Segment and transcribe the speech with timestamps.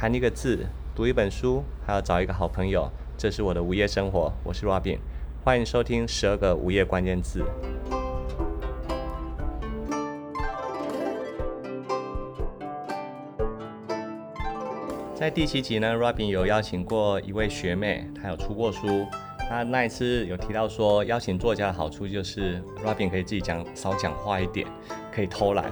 [0.00, 0.58] 谈一个字，
[0.94, 4.32] 读一本书，还要找一个好朋友，这是我的午夜生活。
[4.42, 4.96] 我是 Robin，
[5.44, 7.44] 欢迎收听十二个午夜关键字。
[15.14, 19.06] 在第七集呢，Robin 有邀请过一位学妹，她有出过书。
[19.50, 24.66] 她那一次有提到说，邀请作家的好处就是，Robin 可以自己讲，少讲话一点，
[25.14, 25.70] 可以偷懒。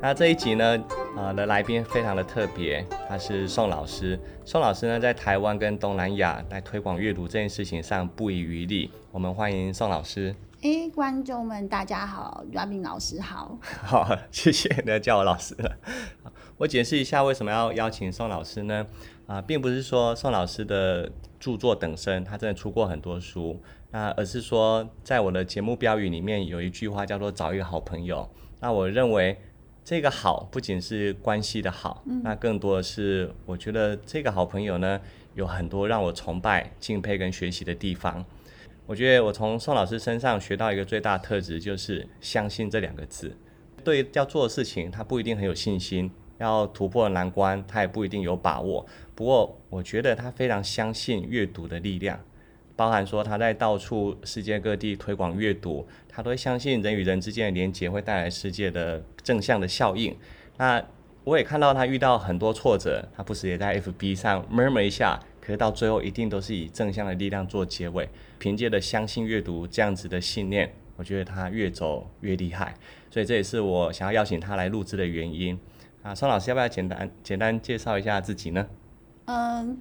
[0.00, 0.82] 那这一集呢，
[1.14, 4.18] 呃的来宾非常的特别，他是宋老师。
[4.46, 8.90] 宋老师呢，在台湾跟东南亚来推广阅读这件事情上不遗余力。
[9.10, 10.34] 我们欢迎宋老师。
[10.62, 13.58] 哎，观众们大家好，Robin 老师好。
[13.84, 15.76] 好，谢谢你叫我老师了。
[16.56, 18.86] 我解释一下为什么要邀请宋老师呢？
[19.26, 28.26] 啊、呃，并不是说宋老师的著作等身，他真的出过很多书，那而是说在我的节目标语里面有一句话叫做“找一个好朋友”。
[28.60, 29.36] 那我认为
[29.84, 35.00] 这个好不仅是关系的好，嗯、那更多的是我觉得这个好朋友呢，
[35.34, 38.24] 有很多让我崇拜、敬佩跟学习的地方。
[38.86, 43.36] 我觉得我从宋老师身上学到一个最大的特质，就是相信这两个字。
[43.84, 48.86] 对要做的事情，他不一定很有信心；要突破难关，他也不一定有把握。
[49.14, 52.20] 不过，我觉得他非常相信阅读的力量，
[52.76, 60.16] 包含说他在到处世界各地推广阅读，他都会相信人与人之间的连结会带来世界的正向的效应。
[60.56, 60.82] 那
[61.24, 65.20] 我也看到他遇到很多挫折，他不时也在 FB 上 murmur 一下。
[65.40, 72.72] 可是到最后一定都是以正向的力量做结尾，凭借着相信阅读这样子的信念，我觉得他越走越厉害，
[73.10, 75.58] 所以这也是我想要邀请他来录制的原因。
[76.04, 78.64] 啊，宋老师要不要简单简单介绍一下自己呢？
[79.24, 79.76] 嗯，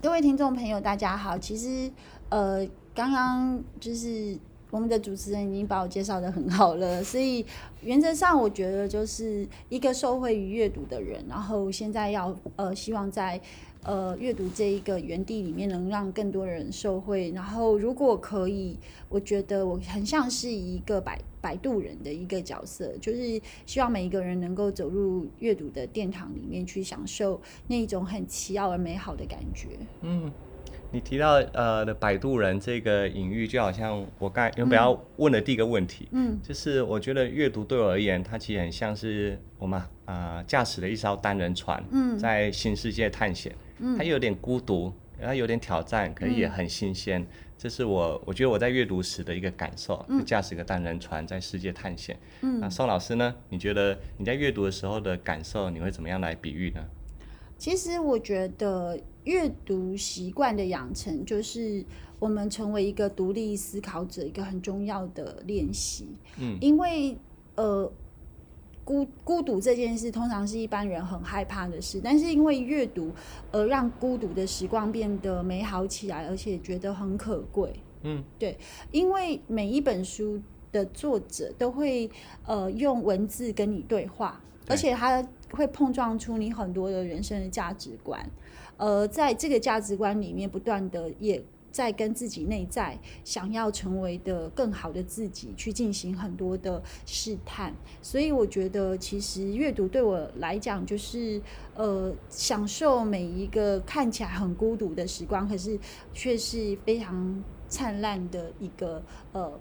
[0.00, 1.90] 各位听众朋友大家好，其实
[2.30, 4.36] 呃刚刚就是
[4.70, 7.44] 我们的主持人已经把我介绍得很好了，所以
[7.82, 13.40] 原则上我觉得就是一个受惠于阅读的人，然后现在要呃希望在。
[13.82, 18.78] 呃，阅读这一个园地里面能让更多人受惠，然后如果可以，
[19.08, 29.68] 我觉得我很像是一个摆摆渡人的一个角色，就是希望每一个人能够走入阅读的殿堂里面去享受那一种很奇妙而美好的感觉。
[30.02, 30.30] 嗯。
[30.92, 47.26] 你提到呃的摆渡人这个隐喻，就好像我刚才原本要问的第一个问题，嗯，就是我觉得阅读对我而言，它其实很像是我们啊驾驶了一艘单人船，嗯，在新世界探险，嗯，它有点孤独，然后有点挑战，可是也很新鲜，嗯，
[47.56, 53.32] 这是我我觉得我在阅读时的一个感受，就，驾驶个单人船在世界探险，嗯，那宋老师呢？
[53.48, 56.84] 你觉得你在阅读的时候的感受，你会怎么样来比喻呢？
[57.60, 61.84] 其实我觉得阅读习惯的养成，就是
[62.18, 66.08] 我们成为一个独立思考者一个很重要的练习。
[66.38, 67.14] 嗯，因为
[67.56, 67.92] 呃
[68.82, 73.12] 孤孤独这件事，通常是一般人很害怕的事，但是因为阅读
[73.52, 77.74] 而让孤独的时光变得美好起来，而且觉得很可贵。
[78.04, 78.56] 嗯，对，
[78.90, 80.40] 因为每一本书
[80.72, 82.10] 的作者都会
[82.46, 85.22] 呃用文字跟你对话，对，而且他。
[85.52, 88.24] 会碰撞出你很多的人生的价值观，
[88.76, 97.72] 呃，在这个价值观里面，不断的也在跟自己内在想要成为的更好的自己去进行很多的试探。
[98.02, 101.40] 所以我觉得，其实阅读对我来讲，就是
[101.74, 105.78] 呃，享受每一个看起来很孤独的时光，可是
[106.12, 109.00] 却是非常灿烂的一个
[109.32, 109.52] 呃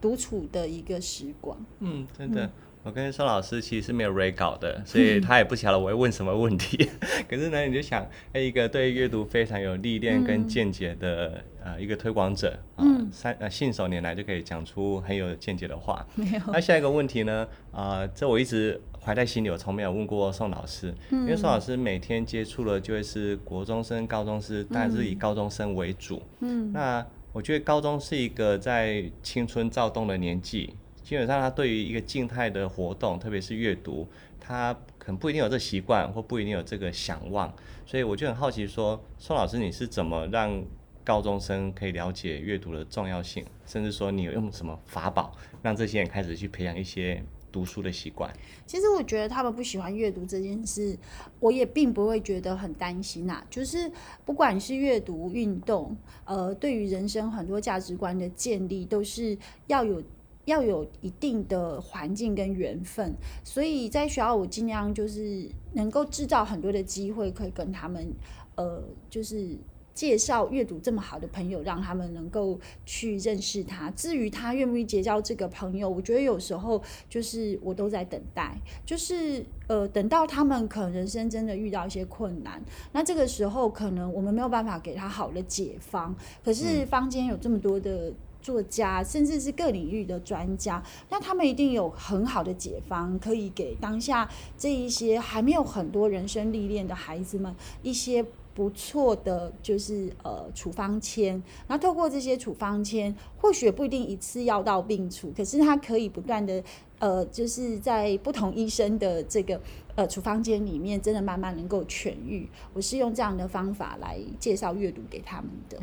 [0.00, 1.56] 独处的一个时光。
[1.80, 2.44] 嗯，真的。
[2.44, 2.50] 嗯
[2.88, 6.88] 我跟宋老师其实是没有 re 稿的，所以 他也不晓得我会问什么问题。
[7.28, 16.02] 可是呢，你就想，哎，一个对阅读非常有历练跟见解的、嗯、呃一个推广者啊，三呃信手拈来就可以讲出很有见解的话。
[16.14, 16.40] 没有。
[16.50, 17.46] 那下一个问题呢？
[17.72, 26.22] 啊、呃，这我一直怀在心里，我从没有问过宋老师，嗯、因为宋老师每天接触的就会是国中生、高中生，但是以高中生为主。
[26.40, 26.72] 嗯。
[26.72, 30.74] 那我觉得高中是一个在青春躁动的年纪。
[31.08, 34.06] 基本上，他对于一个静态的活动，特别是阅读，
[34.38, 37.50] 他可能不一定有这习惯，或不一定有这个想望。
[37.86, 40.62] 所以我就很好奇说，宋老师，你是怎么让
[41.02, 48.30] 高中生可以了解阅读的重要性，甚至说你有用什么法宝，让这些人开始去培养一些读书的习惯？
[48.66, 50.94] 其实我觉得他们不喜欢阅读这件事，
[51.40, 53.42] 我也并不会觉得很担心呐。
[53.48, 53.90] 就是
[54.26, 55.96] 不管是阅读、运动，
[56.26, 59.38] 呃，对于人生很多价值观的建立，都是
[59.68, 60.02] 要有。
[60.48, 63.14] 要有一定的环境跟缘分，
[63.44, 68.10] 所以在学校我尽量就是能够制造很多的机会，可以跟他们，
[68.56, 69.56] 呃，就是
[69.94, 73.90] 介绍阅读这么好的朋友，让他们能够去认识他。
[73.90, 78.56] 至于他愿不愿意结交这个朋友，我觉得有时候就是我都在等待，
[78.86, 82.62] 就是呃，等到他们可能人生真的遇到一些困难，
[82.92, 86.16] 那这个时候可能我们没有办法给他好的解方。
[86.42, 88.12] 可是坊间有这么多的。
[88.48, 98.24] 作家，甚至是各领域的专家，那他们一定有很好的解方，可以给当下这一些还没有很多人生历练的孩子们一些
[98.54, 101.42] 不错的，就是呃处方签。
[101.66, 106.64] 那透过这些处方签，或许不一定一次药到病除，可是他可以不断的
[106.98, 109.60] 呃，就是在不同医生的这个
[109.94, 112.48] 呃处方间里面，真的慢慢能够痊愈。
[112.72, 115.78] 我是用这样的方法来介绍阅读给他们的。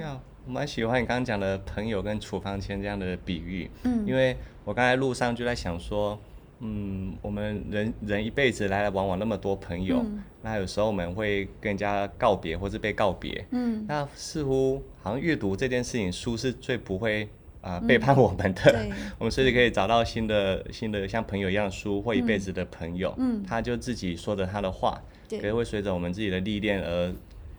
[0.47, 6.17] 我蛮喜欢你刚刚讲的朋友跟处方签这样的比喻，嗯，因为我刚才路上就在想说，
[6.59, 17.23] 嗯，我们人人一辈子来来往往那么多朋友，嗯，那有时候我们会跟人家告别或是被告别，嗯，那似乎好像阅读这件事情，书是最不会
[17.61, 27.11] 啊、呃、背叛我们的，嗯、我们甚至可以找到新的新的像朋友一样书或一辈子的朋友，嗯，他就自己说着他的话，对，可是会随着我们自己的历练而。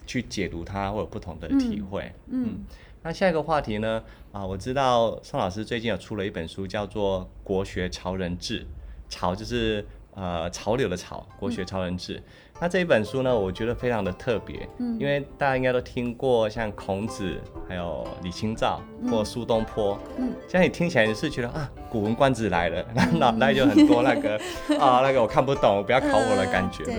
[0.06, 2.12] 去解读它，会有不同的体会。
[2.30, 2.64] 嗯，嗯，
[3.02, 4.02] 那下一个话题呢？
[4.32, 8.60] 啊，我知道宋老师最近有出了一本书，叫做《国学潮人志》，
[9.08, 12.14] 潮就是呃潮流的潮，国学潮人志。
[12.16, 12.22] 嗯
[12.58, 17.38] 那这一本书呢，我觉得非常的特别，嗯，因为大家应该都听过像孔子，
[17.68, 18.80] 还有李清照
[19.10, 24.40] 或苏东坡，嗯，现在你听起来是觉得啊，《古文观止》来了，那脑袋就很多那个
[24.80, 26.96] 啊，那个我看不懂，不要考我的感觉，对。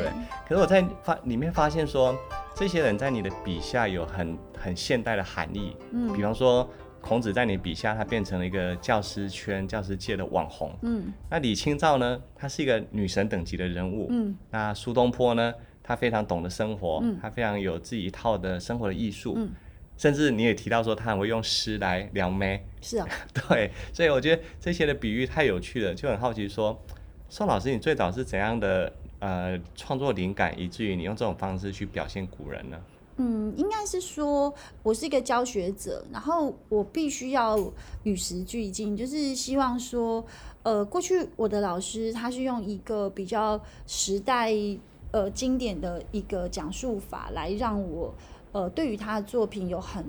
[0.47, 2.15] 可是我在发里面发现说，
[2.57, 6.67] 这些人在你的笔下有很很现代的含义，嗯，比方说。
[6.99, 10.75] 孔子在你笔下，他变成了一个教师圈、教师界的网红。
[10.81, 12.21] 嗯，那李清照呢？
[12.35, 14.07] 她是一个女神等级的人物。
[14.09, 15.53] 嗯，那苏东坡呢？
[15.81, 19.35] 他非常懂得生活，嗯，他非常有自己一套的生活的艺术。
[19.37, 19.51] 嗯，
[19.95, 22.65] 甚至你也提到说，他很会用诗来撩妹。
[22.81, 23.07] 是啊，
[23.47, 26.77] 对，所以我觉得这些的比喻太有趣了，就很好奇说，
[27.29, 32.77] 宋老师，你最早是怎样的呃创作灵感，以至于你用这种方式去表现古人呢？
[33.17, 34.53] 嗯，应该是说，
[34.83, 37.57] 我是一个教学者，然后我必须要
[38.03, 40.23] 与时俱进，就是希望说，
[40.61, 44.53] 呃，过去我的老师他是用一个比较时代
[45.11, 48.13] 呃经典的一个讲述法来让我
[48.51, 50.05] 呃对于他的作品有很。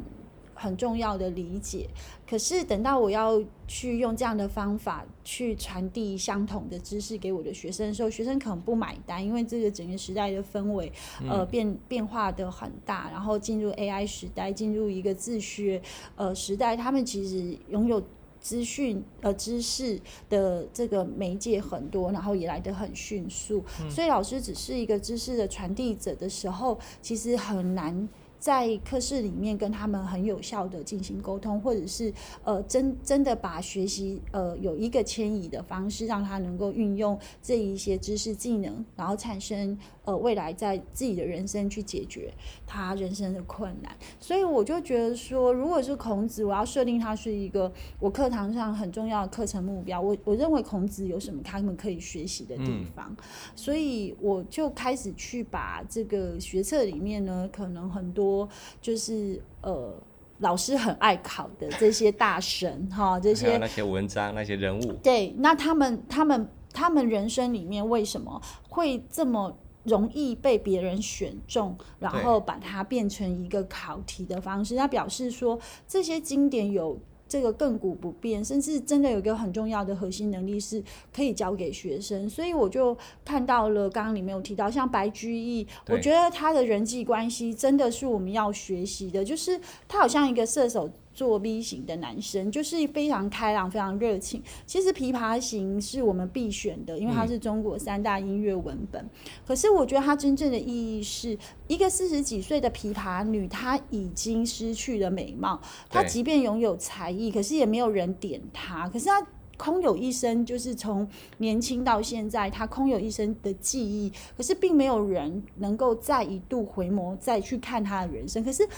[0.60, 1.88] 很重要的理解，
[2.28, 10.92] 可是等到我要去用这样的方法去传递相同的知识给我的学生的时候，学生可能不买单，因为这个整个时代的氛围，
[11.28, 15.80] 呃，变变化的很大，然后进入 AI 时代，进入一个自学
[16.16, 18.02] 呃时代，他们其实拥有
[18.40, 28.08] 资讯呃知识的这个媒介很多，然后也来得很迅速，所以老师只是一个知识的传递者的时候，其实很难。
[28.38, 32.12] 在课室里面跟他们很有效的进行沟通，或者是
[32.44, 42.32] 呃真真的把学习呃有一个迁移的方式，让他能够运用这一些知识技能，然后产生呃未来在自己的人生去解决
[42.64, 43.90] 他人生的困难。
[44.20, 50.00] 所以我就觉得说，如果是孔子，我要设定他是一个我课堂上很重要的课程目标。
[50.00, 53.24] 我我认为孔子有什么他们可以学习的地方，嗯，
[53.56, 58.27] 所以我就开始去把这个学册里面呢，可能很多。
[58.28, 58.48] 说
[58.80, 59.94] 就是呃，
[60.38, 74.76] 老师很爱考的这些大神哈，这些那些文章那些人物，对，那他们他们他们人生里面为什么会这么容易被别人选中，然后把它变成一个考题的方式？
[74.76, 76.98] 他表示说这些经典有。
[77.28, 80.82] 这个亘古不变，甚至真的有一个很重要的核心能力是
[81.14, 90.90] 可以教给学生，所以我就看到了刚刚你没有提到，像白居易，我觉得他的人际关系真的是我们要学习的，就是他好像一个射手。
[91.18, 94.40] 做 V 型的男生就是非常开朗、非常热情。
[94.64, 99.02] 其实《琵琶行》是我们必选的，因为它是中国三大音乐文本。
[99.02, 99.10] 嗯。
[99.44, 105.60] 可是我觉得它真正的意义是一个四十几岁的琵琶女，她已经失去了美貌。
[105.90, 108.88] 她即便拥有才艺，可是也没有人点她。
[108.88, 111.08] 可是她空有一生，就是从
[111.38, 114.12] 年轻到现在，她空有一生的记忆。
[114.36, 118.44] 可是并没有人能够再一度回眸，再去看她的人生。
[118.44, 118.68] 可是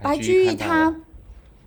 [0.00, 0.96] 白居易他。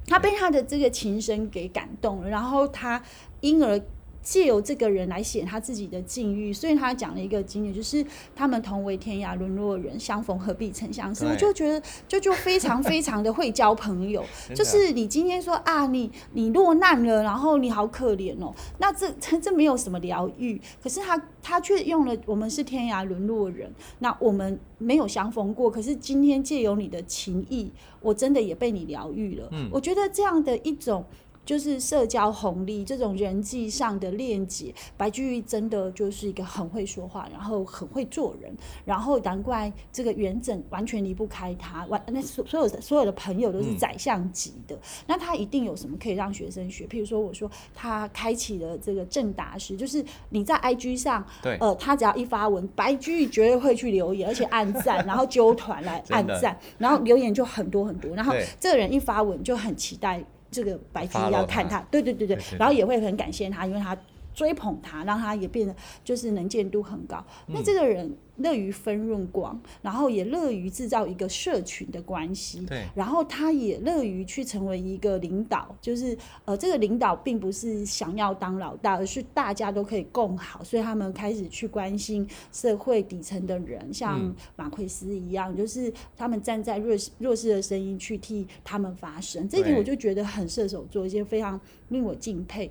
[0.07, 3.01] 他被他的这个琴声给感动了，然后他
[3.41, 3.79] 因而
[4.25, 8.03] 借由这个人来写他自己的境遇，所以他讲了一个经验，就是
[8.35, 11.23] 他们同为天涯沦落人，相逢何必曾相识。
[11.25, 29.47] 我就觉得就就非常非常的会交朋友， 就是你今天说啊，你你落难了，然后你好可怜哦， 那这这这没有什么疗愈，可是他他却用了我们是天涯沦落人，那我们没有相逢过，可是今天借由你的情谊，我真的也被你疗愈了。
[29.51, 31.05] 嗯，我觉得这样的一种。
[31.45, 38.51] 就是社交红利这种人际上的链接，白居易真的就是一个很会说话，然后很会做人，
[38.83, 46.85] 然后难怪这个元稹完全离不开他，完那所所有的所有的朋友都是宰相级的，嗯，那他一定有什么可以让学生学？
[46.87, 60.23] 譬如说，我说他开启了这个正达式，就是你在 IG 上，对，呃，他只要一发文，白居易绝对会去留言，而且按赞，然后揪团来 按赞，然后留言就很多很多，然后这个人一发文就很期待。
[60.55, 62.01] 这个白居易要看他，对。
[62.01, 63.97] 对对对，然后也会很感谢他，因为他
[64.35, 67.25] 追捧他，让他也变得就是能见度很高。
[67.47, 68.15] 那这个人。
[68.39, 72.59] 乐于分润广，然后也乐于制造一个社群的关系。
[72.65, 89.47] 对，然后他也乐于去成为一个领导，就是呃，这个领导并不是想要当老大，而是大家都可以共好，所以他们开始去关心社会底层的人，像马奎斯一样，嗯、就是他们站在弱势弱势的声音去替他们发声。
[89.47, 92.69] 这一点我就觉得很射手座，一些非常令我敬佩。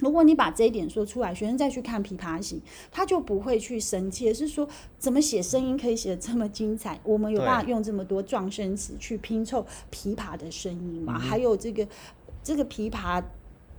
[0.00, 2.58] 如果你把这一点说出来，学生再去看《琵琶行》，
[2.90, 6.98] 他就不会去生气，是说怎么写声音可以写的这么精彩？
[7.04, 11.18] 我们有办法用这么多撞声词去拼凑琵琶的声音吗？
[11.18, 11.86] 还有这个
[12.42, 13.22] 这个琵琶。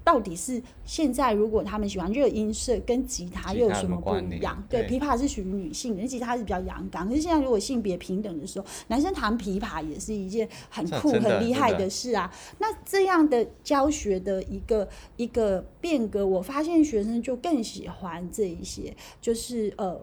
[0.03, 4.63] 到底是现在，如果他们喜欢热音色，跟吉他又有什么不一样？
[4.69, 7.07] 对，琵琶是属于女性的，吉他是比较阳刚。
[7.07, 12.33] 可是现在如果性别平等的时候，男生弹琵琶也是一件很酷、很厉害的事啊。
[12.59, 19.99] 那这样的教学的一个一个变革，我发现学生就更喜欢这一些，就是呃。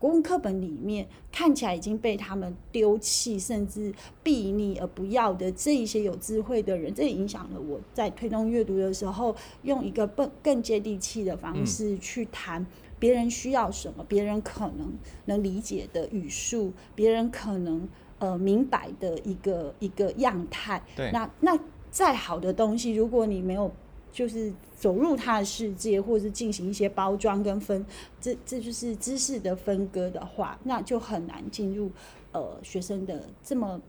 [0.00, 3.92] 国文课本里面看起来已经被他们丢弃，甚至
[4.22, 12.66] 避逆而不要的这一些有智慧的人，这也影响了我在推动阅读的时候，用一个更更接地气的方式去谈
[12.98, 14.90] 别人需要什么，别人可能
[15.26, 17.86] 能理解的语速，别人可能
[18.20, 20.82] 呃明白的一个一个样态。
[20.96, 21.58] 对，那那
[21.90, 23.70] 再好的东西，如果你没有。
[24.12, 27.84] 就是走入他的世界，或者是进行一些包装跟分，
[28.20, 31.90] 这这就是知识的分割的话，那就很难进入
[32.32, 33.80] 呃学生的这么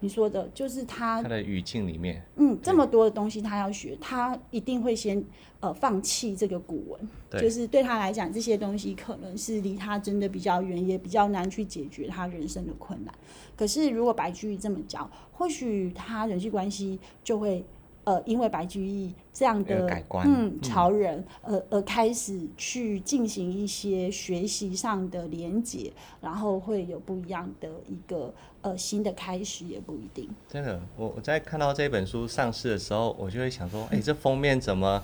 [0.00, 5.22] 你说的，就是他他的语境里面，嗯，这么多的东西他要学，他一定会先
[5.60, 13.14] 呃放弃这个古文，就是对他来讲，这些东西可能是离他真的比较远，也比较难去解决他人生的困难。
[13.56, 17.64] 可是如果白居易这么教，或许他人际关系就会。
[18.08, 30.26] 呃，因为白居易这样的改观嗯潮人，呃而开始去进行一些学习上的连结，然后会有不一样的一个呃新的开始，也不一定。
[30.48, 35.02] 真的，我我在看到这本书上市的时候，我就会想说，哎、欸，这封面怎么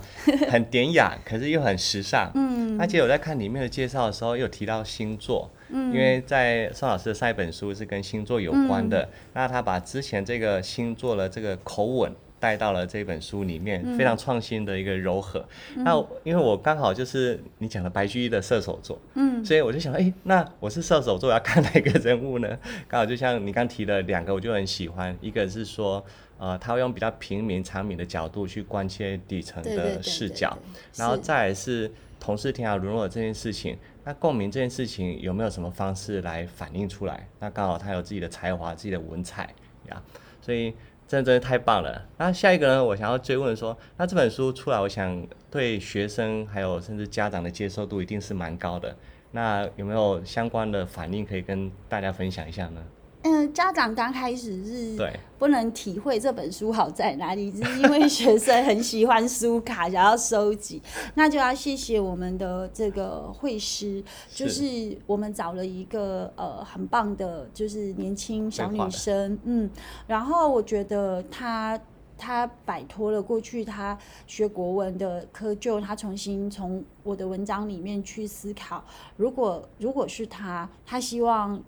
[0.49, 2.31] 很典雅，可是又很时尚？
[2.33, 12.11] 嗯，而且我在看里面的介绍的时候，又提到星座，嗯，因为在宋老师的上一本书是跟星座有关的，嗯、那他把之前这个星座的这个口吻。
[12.39, 15.43] 带到了这本书里面，非常创新的一个柔和。
[15.75, 22.59] 嗯、那因为我刚好就是你讲的白居易的射手座，嗯，所以我就想，哎、欸，那我是射手座，我要看哪个人物呢？
[22.87, 25.17] 刚好就像你刚提的两个，我就很喜欢。
[25.21, 26.03] 一个是说，
[26.37, 30.55] 呃，他会用比较平民、常民的角度去关切底层的视角，
[30.95, 37.27] 然后再来是同是天涯沦落这件事情，那共鸣这件事情有没有什么方式来反映出来？
[37.39, 39.49] 那刚好他有自己的才华、自己的文采
[39.89, 39.99] 呀，
[40.41, 40.73] 所以。
[41.07, 42.05] 真的真的太棒了！
[42.17, 42.83] 那下一个呢？
[42.83, 48.95] 我想要追问说，那这本书出来，我想对学生还有甚至家长的接受度一定是蛮高的。
[49.31, 52.81] 那有没有相关的反应可以跟大家分享一下呢？
[53.27, 54.95] 嗯，家长刚开始是
[55.39, 60.79] 不能体会这本书好在哪里，只是因为学生很喜欢书卡， 想要收集，
[61.15, 64.95] 那就要谢谢我们的这个会师，就是。
[65.07, 69.69] 我们找了一个呃很棒的，就是年轻小女生，嗯，
[70.05, 71.79] 然后我觉得她
[72.17, 78.83] 她摆脱了过去她学国文的窠臼，她重新从我的文章里面去思考，
[79.17, 81.59] 如果如果是她，她希望。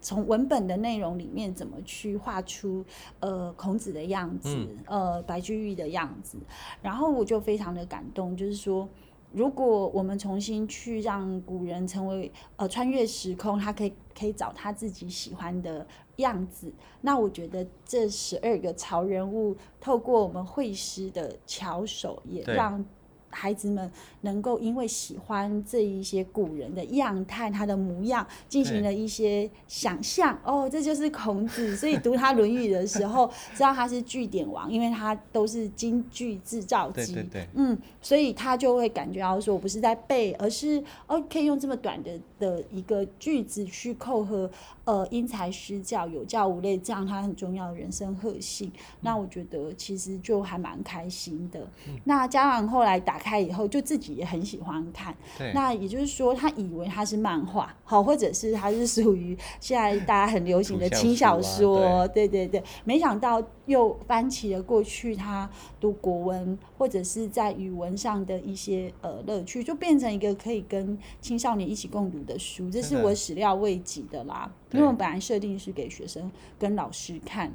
[0.00, 2.84] 从文本的内容里面怎么去画出
[3.20, 4.48] 呃孔子的样子，
[4.86, 6.38] 嗯、呃白居易的样子，
[6.82, 8.88] 然后我就非常的感动，就是说，
[9.32, 22.84] 如果我们重新去让古人成为呃穿越时空，他可以可以找他自己喜欢的样子，那我觉得这十二个潮人物透过我们会师的巧手，也让
[23.30, 23.90] 孩子们
[24.22, 30.38] 能够因为喜欢这一些古人的样态，他的模样，进行了一些想象。
[30.44, 37.14] 哦，这就是孔子，所以读他《论语》的时候，知道他是句点王，因为他都是金句制造机。
[37.14, 37.46] 对对对。
[37.54, 42.10] 嗯，所以他就会感觉到说，我不是在背，而是哦，可以用这么短的
[42.40, 44.50] 的一个句子去扣合，
[44.84, 48.72] 呃，因材施教，有教无类，这样他很重要的人生核心。
[48.74, 51.60] 嗯、那我觉得其实就还蛮开心的。
[51.86, 55.14] 嗯、那家长后来打开以后，就自己也很喜欢看。
[55.54, 61.84] 那也就是说，他以为他是漫画，好，或者是他是属于现在大家很流行的轻小说。
[61.84, 72.70] 啊、对，对对对，没想到又翻起了过去他读国文或者是在语文上的一些呃乐趣，就变成一个可以跟青少年一起共读的书。
[72.70, 77.52] 这是我始料未及的啦，因为我本来设定是给学生跟老师看。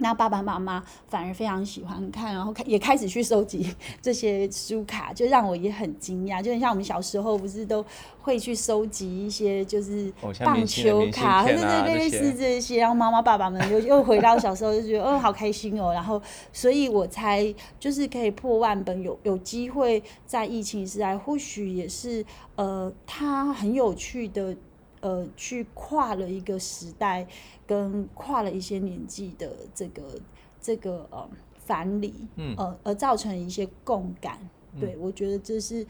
[0.00, 6.42] 那爸爸妈妈反而非常喜欢看，然后开也开始去收集这些书卡，就让我也很惊讶。
[6.42, 7.84] 就很像我们小时候不是都
[8.20, 10.12] 会去收集一些就是
[10.44, 12.78] 棒球卡，对对对，类似这些。
[12.80, 15.92] 然后妈妈爸爸们又又回到小时候就觉得，哦，好开心哦。
[15.92, 16.20] 然后，
[16.52, 22.24] 所以我才就是可以破万本，有有机会在疫情时代，或许也是
[22.56, 24.56] 呃，它很有趣的。
[25.00, 27.26] 呃，去跨了一个时代，
[27.66, 30.02] 跟跨了一些年纪的这个
[30.60, 31.28] 这个呃
[31.58, 34.38] 反理，嗯，呃，而造成一些共感。
[34.74, 35.86] 嗯、对，我觉得这是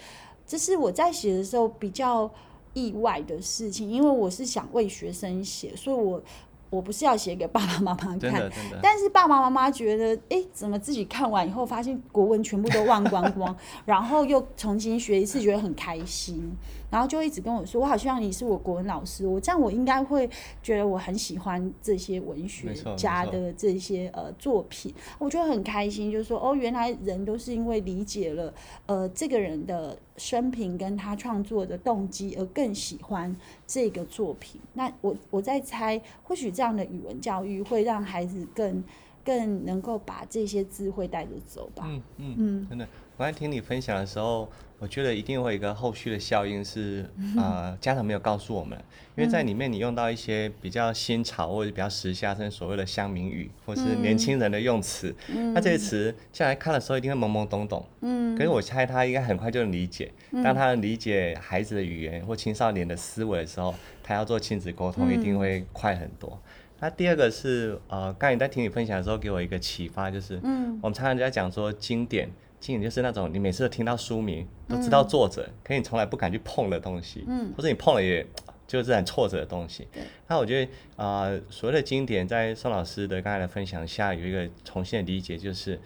[0.47, 2.31] 这是我在写的时候比较
[2.75, 6.23] 意外的事情，因为我是想为学生写，所以我。
[6.71, 8.49] 我不是要写给爸爸妈妈看，
[8.81, 16.49] 但是爸爸妈妈觉得，哎、欸，怎么自己看完以后发现国文全部都忘光光， 然后又重新学一次，觉得很开心，
[16.91, 20.29] 然后就一直跟我说，我好希望你是我国文老师，我这样我应该会
[20.63, 28.53] 觉得我很喜欢这些文学家的这些呃作品，我觉得很开心，就是说，哦，原来人都是因为理解了
[28.85, 33.35] 呃这个人的生平跟他创作的动机而更喜欢
[33.67, 34.61] 这个作品。
[34.75, 36.51] 那我我在猜，或许。
[36.51, 38.83] 这样的语文教育会让孩子更
[39.25, 41.85] 更能够把这些智慧带着走吧。
[41.87, 42.89] 嗯嗯嗯，真的，
[43.21, 47.05] 我刚才听你分享的时候，我觉得一定会有一个后续的效应是，
[47.37, 48.83] 呃， 家长没有告诉我们，
[49.15, 57.85] 因为在里面你用到一些比较新潮或者比较时下，甚至所谓的乡民语，或是年轻人的用词，嗯、那这些词下来看的时候一定会懵懵懂懂。
[58.01, 60.11] 嗯，可是我猜他应该很快就能理解。
[60.43, 66.41] 当他理解孩子的语言或青少年的思维的时候，他要做亲子沟通一定会快很多。
[66.79, 72.27] 那第二个是，呃，刚才你在听你分享的时候，给我一个启发，就是，嗯，我们常常在讲说经典，
[72.61, 78.25] 经典就是那种你每次都听到书名，都知道作者，可你从来不敢去碰的东西，嗯，或者你碰了也
[78.67, 79.89] 就是很挫折的东西。
[80.29, 85.81] 那我觉得，呃，所谓的经典，在宋老师的刚才的分享下，有一个重新的理解，就是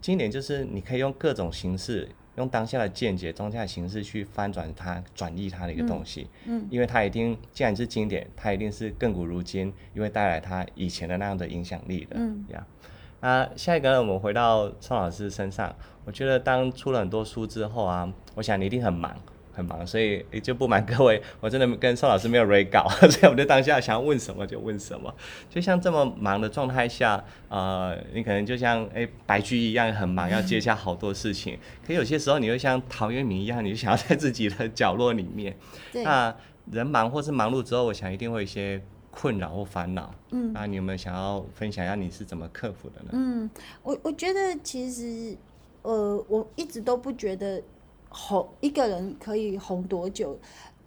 [0.00, 2.08] 经典就是你可以用各种形式。
[2.36, 12.64] 用当下的见解、当下的形式去翻转它、转译它的一个东西，嗯，嗯，因为它一定既然是经典，它一定是亘古如今，因为带来它以前的那样的影响力的，嗯，呀，
[13.20, 19.14] 啊，下一个呢，我们回到宋老师身上，我觉得当出了很多书之后啊，我想你一定很忙。
[19.52, 25.12] 很忙，所以也就不瞒各位，我真的跟宋老师没有 re 稿， 所以我就当下想要问什么就问什么。
[25.50, 31.58] 就像这么忙的状态下，呃，你可能就像哎、欸、白居易一样很忙，要接下好多事情。
[31.84, 35.54] 可有些时候，你又像陶渊明一样，你就想要在自己的角落里面。
[35.92, 36.34] 对那
[36.70, 40.14] 人忙或是忙碌之后，我想一定会有一些困扰或烦恼。
[40.30, 43.10] 嗯，那你有没有想要分享一下你是怎么克服的呢？
[43.12, 43.50] 嗯，
[43.82, 45.36] 我我觉得其实，
[45.82, 47.62] 呃，我一直都不觉得。
[48.12, 50.36] 红一个人可以红多久，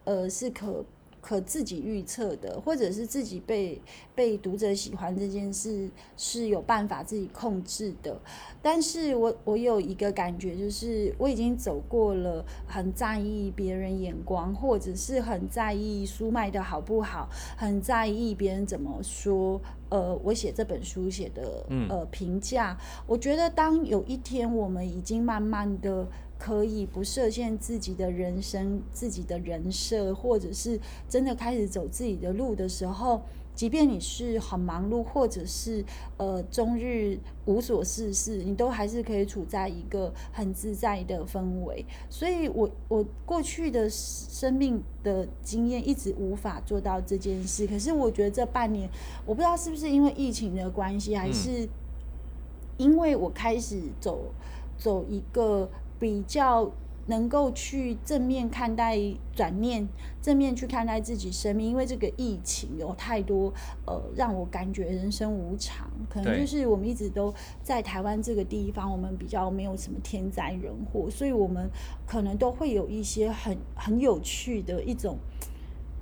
[0.04, 0.84] 呃，是可
[1.24, 3.82] 可自己预测的，或者是自己被
[4.14, 8.20] 被读者喜欢这件事是有办法自己控制的。
[8.62, 19.62] 但是我我有一个感觉，就是我已经走过了很在意别人眼光，或者是很在意书卖的好不好，很在意别人怎么说。
[19.90, 22.76] 呃，我写这本书写的呃评价，
[23.08, 26.06] 我觉得当有一天我们已经慢慢的。
[26.44, 30.78] 可以不设限自己的人生、自己的人设，或者是
[31.08, 33.22] 真的开始走自己的路的时候，
[33.56, 35.86] 即便你是很忙碌，或者是
[36.18, 41.86] 呃终日无所事事，你都还是可以处在一个很自在的氛围。
[42.10, 47.66] 所以我我过去的生命的经验一直无法做到这件事。
[47.66, 48.90] 可是我觉得这半年，
[49.26, 51.70] 我不知道是不是因为疫情的关系，还是
[52.76, 54.34] 因为我开始走
[54.78, 55.70] 走一个。
[56.04, 56.70] 比较
[57.06, 59.00] 能够去正面看待、
[59.34, 59.88] 转念、
[60.22, 63.54] 正面去看待自己生命，因为这个疫情有太多
[63.86, 65.90] 呃，让我感觉人生无常。
[66.10, 71.70] 可能就是我们一直都在台湾这个地方，我们比较没有什么天灾人祸，所以我们
[72.06, 75.18] 可能都会有一些很很有趣的一种。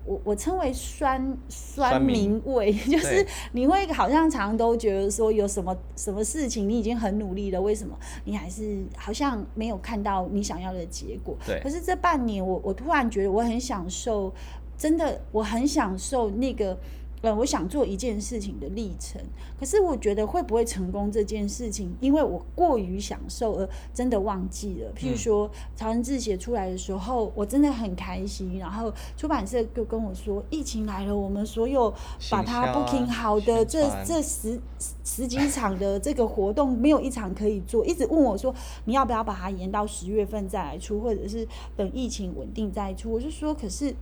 [0.05, 11.37] 我我称为酸酸民味， 就是你会好像常常都觉得说有什么什么事情你已经很努力了，为什么你还是好像没有看到你想要的结果？
[11.45, 11.59] 对。
[11.61, 14.33] 可是这半年我我突然觉得我很享受，
[14.77, 16.77] 真的我很享受那个。
[17.21, 19.21] 呃，我想做一件事情的历程，
[19.59, 24.91] 可是我觉得会不会成功这件事情，因为我过于享受而真的忘记了。
[24.95, 28.57] 譬如说，嗯，曹文志写出来的时候，我真的很开心。
[28.57, 31.93] 然后出版社就跟我说，疫情来了，我们所有
[32.31, 34.59] 把它 booking 好的这这十
[35.03, 38.51] 十几场的这个活动，没有一场可以做，一直问我说，
[38.85, 43.11] 你要不要把它延到十月份再来出，或者是等疫情稳定再出？
[43.11, 43.93] 我就说，可是。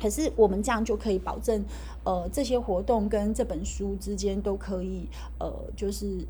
[0.00, 1.64] 可是我们这样就可以保证，
[2.04, 6.26] 呃，这些活动跟这本书之间都可以，呃，就是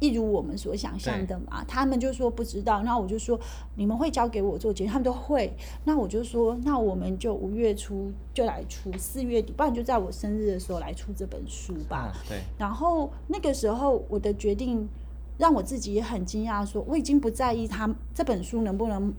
[0.00, 1.64] 一如我们所想象的嘛。
[1.68, 3.38] 他们就说不知道，那我就说
[3.76, 5.52] 你们会交给我做决定，他们都会。
[5.84, 11.96] 那我就说，那我们就五月初就来出，四月底，不然就在我生日的时候来出这本书吧。
[11.96, 12.38] 啊，对。
[12.58, 14.88] 然后那个时候我的决定
[15.38, 19.12] 让我自己也很惊讶，说我已经不在意他这本书能不能。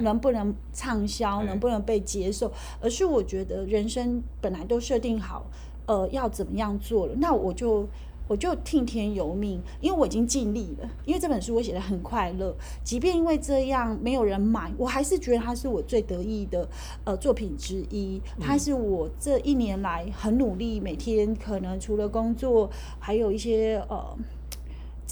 [0.00, 5.46] 能不能畅销，能不能被接受，而是我觉得人生本来都设定好，
[5.86, 7.88] 呃，要怎么样做了，那我就
[8.28, 10.88] 我就听天由命，因为我已经尽力了。
[11.04, 16.68] 因为这本书我写的很快乐，即便因为这样没有人买，我还是觉得它是我最得意的
[17.04, 18.22] 呃作品之一。
[18.40, 24.16] 它是我这一年来很努力，每天可能除了工作，还有一些呃。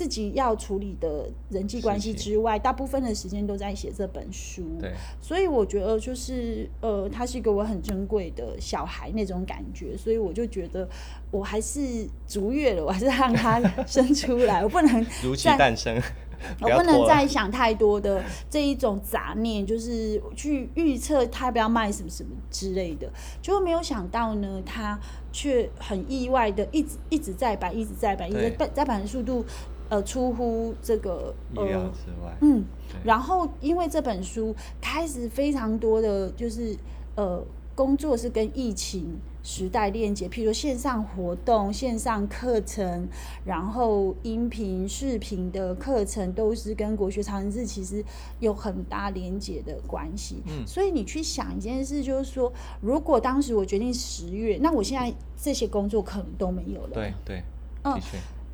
[0.01, 4.63] 自己要处理的人际关系之外，大部分的时间都在写这本书。
[4.81, 10.89] 对，所以我觉得就是呃，他是一个我很珍贵的小孩那种感觉，所以我就觉得
[11.31, 16.01] 我还是足月了，我还是让他生出来，我不能 如期诞生，
[16.63, 23.07] 我不能再想太多的这一种杂念，就是去预测他不要卖什么什么之类的，
[23.43, 24.99] 就没有想到呢，他
[25.31, 29.45] 却很意外的一直一直在摆，一直在摆，一直在在版的速度。
[29.91, 32.35] 呃，出乎这个意料之外。
[32.41, 32.65] 嗯，
[33.05, 36.77] 然后因为这本书开始非常多的就是
[37.17, 43.09] 呃工作是跟疫情时代链接，譬如说线上活动、线上课程，
[43.45, 48.05] 然后音频、视频的课程都是跟国学曹文志其实
[48.39, 50.43] 有很大连接的关系。
[50.47, 56.91] 嗯，所以你去想一件事，就是说，如果当时我决定十月，那我现在这些工作可能都没有了。
[56.95, 57.43] 对对，
[57.83, 57.99] 嗯。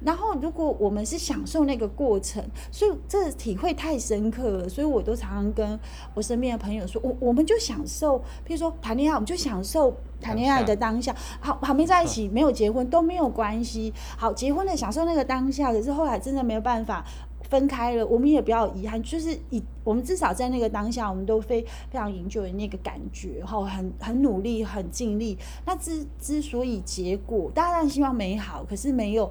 [0.05, 4.69] 然后，如果我们是享受那个过程，所以这体会太深刻了。
[4.69, 5.79] 所以我都常常跟
[6.15, 11.17] 我身边的朋友说，我我们就享受，比如说谈恋爱，我们就享受谈恋爱的当下。
[11.41, 13.93] 好，好没在一起，没有结婚都没有关系。
[14.19, 17.03] 好，结婚了享受那个当下，可是后来真的没有办法
[17.49, 25.39] 分开了，我们也不要遗憾，就是以我们至少在那个当下，我们都非非常营救的那个感觉，哈，很很努力，很尽力。
[25.65, 29.31] 那之之所以结果，当然希望美好，可是没有。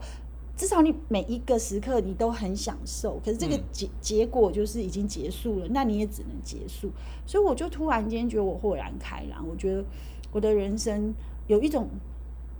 [0.57, 6.89] 至少你每一个时刻你都很享受，可是这个结结果就是已经结束了，那你也只能结束。
[7.25, 9.83] 所以我就突然间觉得我豁然开朗，我觉得
[10.31, 11.13] 我的人生
[11.47, 11.89] 有一种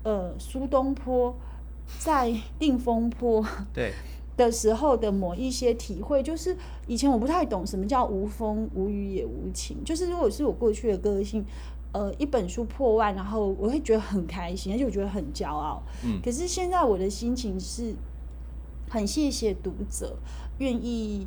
[0.04, 1.34] 呃苏东坡
[2.00, 3.94] 在定风波对
[4.36, 11.46] 的时候的某一些体会，就是以前我不太懂什么叫无风无雨也无晴，就是如果是我过去的个性。
[11.96, 15.82] 呃，一本书破万，然后我会觉得很开心，而且我觉得很骄傲。
[16.04, 17.96] 嗯，可是现在我的心情是
[18.90, 20.18] 很谢谢读者
[20.58, 21.26] 愿意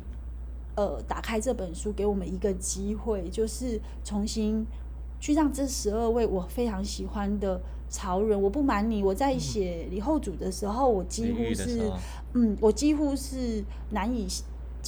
[0.75, 4.63] 呃打开这本书，给我们一个机会，就是重新
[5.19, 8.39] 去让这十二位我非常喜欢的潮人。
[8.39, 11.91] 我不瞒你，我在写李后主的时候，我几乎是
[12.35, 14.27] 嗯，我几乎是难以。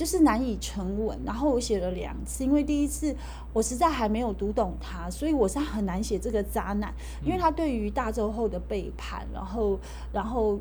[0.02, 3.16] 就是难以沉稳，然后我写了两次，因为第一次
[3.54, 6.92] 我实在还没有读懂他，所以我是很难写这个渣男，
[7.24, 9.80] 因为他对于大周后的背叛，然后
[10.12, 10.60] 然后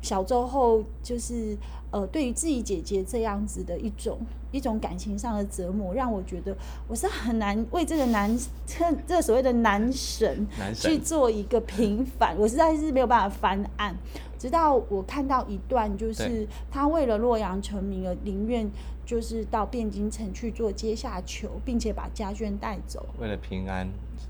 [0.00, 1.56] 小周后就是
[1.90, 4.18] 呃对于自己姐姐这样子的一种
[4.50, 6.56] 一种感情上的折磨，让我觉得
[6.86, 8.34] 我是很难为这个男
[8.66, 13.94] 这这所谓的男神去做一个平反， 我实在是没有办法翻案。
[14.38, 18.70] 直到我看到一段，就是他为了洛阳成名而宁愿
[19.04, 23.88] 就是到汴京城去做阶下囚，并且把家眷带走，为了平安，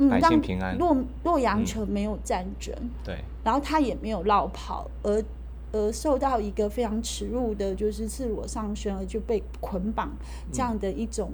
[0.08, 0.74] 百姓平安。
[0.74, 5.22] 嗯、让洛洛阳城没有战争，嗯、对，然后他也没有落跑，而
[5.72, 10.10] 而受到一个非常耻辱的，就是赤裸上身而就被捆绑
[10.52, 11.32] 这样的一种。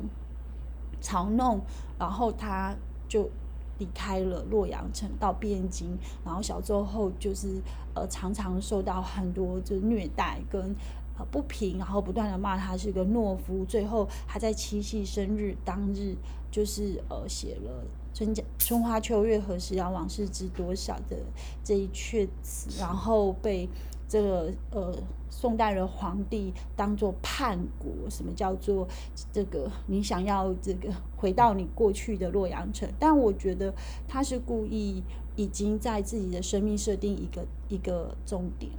[1.02, 1.60] 嘲弄，
[1.98, 2.74] 然后他
[3.06, 3.28] 就
[3.76, 7.60] 离开了洛阳城，到汴京，然后小周后就是
[7.94, 10.74] 呃常常受到很多就虐待跟
[11.18, 16.16] 呃不平，然后不断的骂他是个懦夫，最后他在七夕生日当日
[16.50, 21.18] 就是呃写了春江春花秋月何时了，往事知多少的
[21.62, 23.68] 这一阙词，然后被。
[24.14, 24.96] 这个呃，
[25.28, 28.86] 宋代的皇帝当做叛国，什么叫做
[29.32, 29.68] 这个？
[29.88, 32.88] 你想要这个回到你过去的洛阳城？
[32.96, 33.74] 但我觉得
[34.06, 35.02] 他是故意
[35.34, 38.70] 已经在自己的生命设定一个一个终点，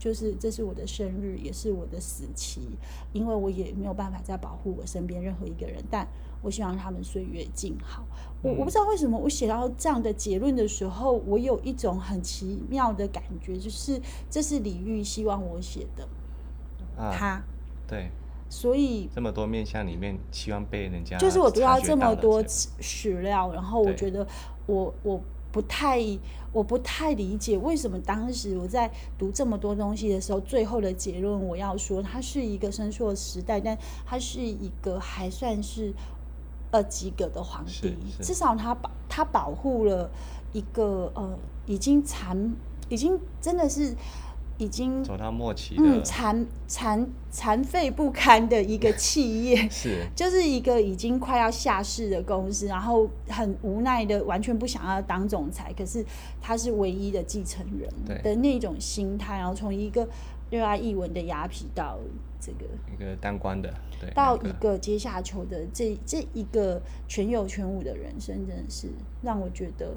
[0.00, 2.62] 就是这是我的生日，也是我的死期，
[3.12, 6.08] 因为我也没有办法再保护我身边任何一个人，但。
[6.42, 8.02] 我希望他们岁月静好。
[8.40, 16.08] 我我不知道为什么我写到这样的结论的时候，我有一种很奇妙的感觉，就是这是李煜希望我写的。
[16.96, 17.42] 啊，他
[17.86, 18.10] 对，
[18.48, 24.26] 所以这么多面相里面，希望被人家就是我读到这么多史料，然后我觉得
[24.64, 25.20] 我我
[25.52, 26.00] 不太
[26.52, 35.92] 我不太理解为什么当时我在读这么多东西的时候，最后的结论我要说，它是一个生疏的时代，但它是一个还算是。
[36.72, 40.08] 呃，及格的皇帝，至少他保他保护了
[40.52, 41.36] 一个呃，
[41.66, 42.54] 已经残，
[42.88, 43.92] 已经真的是
[44.60, 56.04] 已经走到末期的，嗯，残残残废不堪的一个企业， 是，就是一个已经快要下市的公司，然后很无奈的，完全不想要当总裁，可是
[56.42, 60.06] 他是唯一的继承人的那种心态，然后从一个
[60.50, 61.98] 热爱艺文的雅痞到
[62.38, 63.72] 这个一个当官的。
[64.14, 68.88] 到一个阶下囚的这这一个全有全无的人生，真的是
[69.20, 69.94] 让我觉得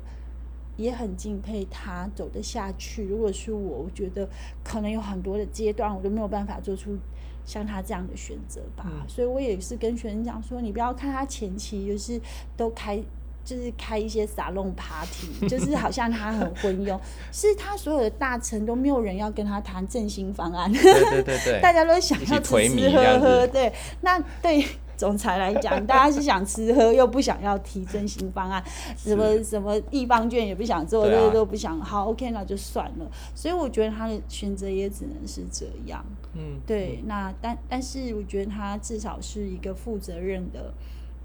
[0.77, 3.05] 也很敬佩他走得下去。
[3.05, 4.27] 如果是我，我觉得
[4.63, 6.97] 可能有很多的阶段，我都没有办法做出
[7.45, 8.85] 像他这样的选择吧。
[8.85, 9.01] 嗯。
[9.07, 12.19] 所以我也是跟学生讲说，你不要看他前期就是
[12.55, 13.03] 都开。
[13.45, 16.97] 就是开一些沙龙 party， 就是好像他很昏庸，
[17.29, 28.63] 是他所有的大臣都没有人要跟他谈振兴方案，对对对对， 大家都想要吃吃喝喝，对，那对总裁来讲，大家是想吃喝又不想要提真心方案，
[28.97, 33.11] 什么什么地方券也不想做，这、啊、都不想，好，OK，那就算了。
[33.33, 40.73] 所以我觉得他的选择也只能是这样，嗯，对，那但但是我觉得他至少是一个负责任的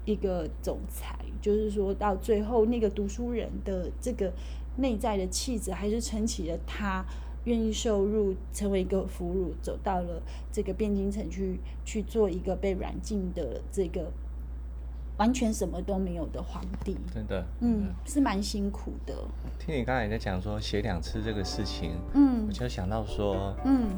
[0.05, 1.15] 一个总裁。
[1.41, 4.29] 就是说到最后，那个读书人的这个
[4.75, 7.05] 内在的气质，还是撑起了他
[7.49, 14.11] 愿意受入，成为一个俘虏，走到了这个汴京城去去做一个被软禁的这个
[15.17, 16.95] 完全什么都没有的皇帝。
[17.11, 19.15] 真的，嗯，是蛮辛苦的。
[19.57, 23.89] 听你刚才在讲说写两次这个事情，嗯，我就想到说，嗯，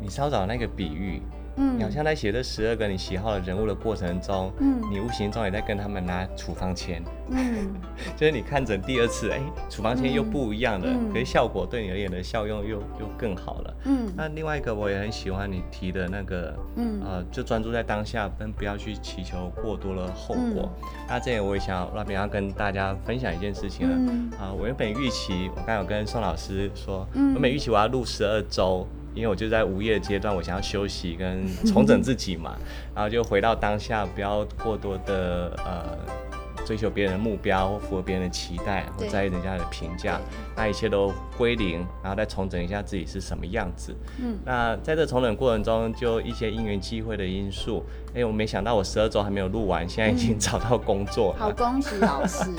[0.00, 1.22] 你稍早那个比喻。
[1.58, 7.74] 嗯，你好像在写这十二个你喜好的人物的过程中，嗯，你无形中也在跟他们拿处方签，嗯，
[8.16, 20.70] 就是你看诊第二次，哎、欸，处方签又不一样了，嗯，可是效果对你而言的效用又又更好了，嗯，那另外一个我也很喜欢你提的那个，嗯，呃，就专注在当下，跟不要去祈求过多的后果。
[20.82, 28.86] 嗯，那这里我也想那边要跟大家分享一件事情了，嗯，啊，我原本预期，我刚刚有跟宋老师说，嗯，我原本预期我要录十二周。
[29.18, 32.56] 因为我就在无业阶段，我想要休息跟重整自己嘛，
[32.94, 36.27] 然后就回到当下，不要过多的呃。
[36.64, 40.20] 追求别人的目标或符合别人的期待，或在意人家的评价，
[40.56, 43.94] 那一切都归零，然后再重整一下自己是什么样子。
[44.18, 51.34] 嗯，那在这重整过程中，就一些因缘机会的因素，哎、欸，我没想到我十二周还没有录完，现在已经找到工作。
[51.38, 52.50] 好， 恭喜老师，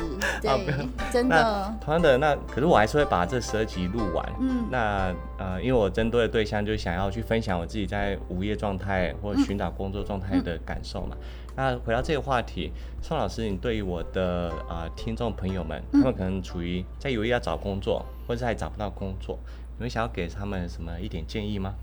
[0.41, 0.49] 对，
[1.11, 1.75] 真的。
[1.79, 4.33] 同样的，那可是我还是会把这十二集录完。
[4.39, 11.15] 嗯，那呃，因为我针对的对象就是想要去分享我自己在无业状态或者寻找工作状态的感受嘛。
[11.59, 19.37] 那回到这个话题，宋老师，你对于我的啊、呃、听众朋友们，他们可能处于在犹豫要找工作，或者是还找不到工作，
[19.75, 21.75] 你们想要给他们什么一点建议吗？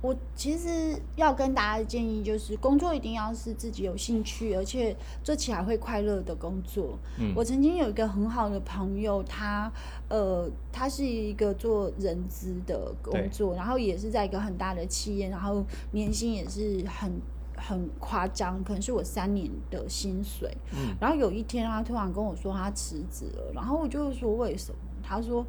[0.00, 6.98] 我其实要跟大家的建议就是，工作一定要是自己有兴趣，而且做起来会快乐的工作。
[7.18, 9.70] 嗯，我曾经有一个很好的朋友，他
[10.08, 17.12] 呃，他是一个做人资的工作，然后也是在一个很大的企业，然后年薪也是很。
[17.60, 20.56] 很夸张，可能是我三年的薪水。
[20.72, 24.78] 嗯，然后有一天他突然跟我说他辞职了，然后我就说为什么？
[25.02, 25.44] 他说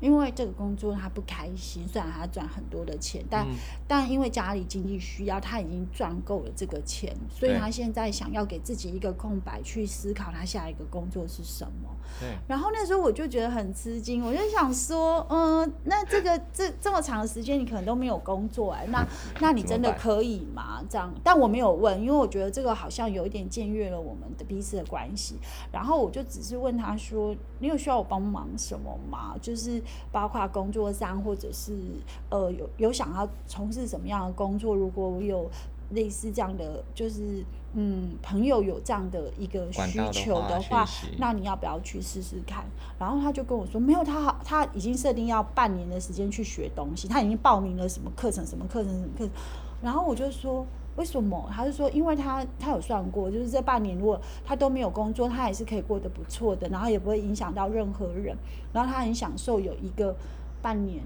[0.00, 3.54] 因为这个工作他不开心，虽然他赚很多的钱，但、嗯、
[3.86, 11.88] 但因为家里经济需要，他已经赚够了这个钱，所以他现在想要给自己一个空白去思考他下一个工作是什么。
[12.18, 12.28] 对。
[12.48, 19.06] 然后那时候我就觉得很吃惊，我就想说，嗯、呃，那这个这这么长的时间你可能都没有工作哎，那
[19.40, 20.82] 那你真的可以吗？
[20.90, 21.14] 这样？
[21.22, 25.36] 但我没有问，因为我觉得这个好像有一点僭越了我们的彼此的关系。
[25.70, 29.34] 然后我就只是问他说：“你有需要我帮忙什么吗？
[29.40, 31.72] 就是。”包括工作上，或者是
[32.28, 35.50] 呃有有想要从事什么样的工作，如果我有
[35.90, 40.86] 类似这样的，就是嗯朋友有这样的一个需求的话，
[41.18, 42.64] 那你要不要去试试看？
[42.98, 49.30] 然后他就跟我说，没有，他好他已经设定要半年的时间去学东西，他已经报名了什么课程，什么课程，什么课程。
[49.82, 50.66] 然后我就说。
[50.96, 51.48] 为什么？
[51.50, 58.36] 他就说，因为他他有算过，就是这半年如果他都没有工作，他也是可以过得不错的，然后也不会影响到任何人，
[58.72, 60.14] 然后他很享受有一个
[60.60, 61.02] 半年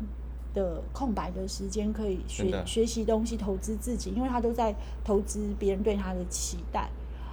[0.52, 6.88] 的空白的时间可以学学习东西，投资自己，因为他都在投资别人对他的期待。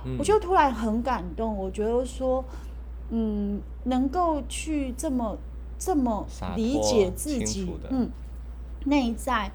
[0.05, 0.15] 嗯。
[0.19, 2.45] 我就突然很感动，我觉得说，
[3.09, 5.35] 嗯，能够去这么
[5.79, 8.11] 这么理解自己，嗯，
[8.85, 9.51] 内在。